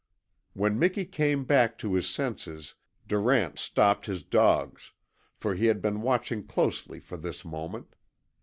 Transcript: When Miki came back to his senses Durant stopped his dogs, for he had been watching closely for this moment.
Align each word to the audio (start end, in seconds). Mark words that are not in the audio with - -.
When 0.53 0.79
Miki 0.79 1.05
came 1.05 1.43
back 1.45 1.77
to 1.77 1.93
his 1.93 2.09
senses 2.09 2.73
Durant 3.07 3.59
stopped 3.59 4.07
his 4.07 4.23
dogs, 4.23 4.93
for 5.35 5.53
he 5.53 5.67
had 5.67 5.79
been 5.79 6.01
watching 6.01 6.43
closely 6.43 6.99
for 6.99 7.17
this 7.17 7.45
moment. 7.45 7.93